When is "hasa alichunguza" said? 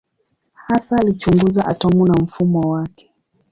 0.53-1.65